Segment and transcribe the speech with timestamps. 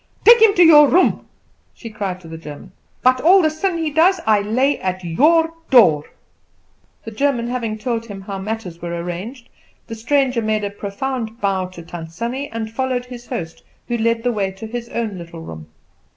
[0.25, 1.27] Take him to your room,"
[1.75, 2.71] she cried to the German;
[3.03, 6.05] "but all the sin he does I lay at your door."
[7.05, 9.47] The German having told him how matters were arranged,
[9.85, 14.23] the stranger made a profound bow to Tant Sannie and followed his host, who led
[14.23, 15.67] the way to his own little room.